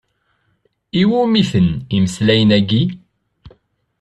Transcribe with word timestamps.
I 1.01 1.03
wumi-ten 1.09 1.69
imeslayen-agi? 1.95 2.83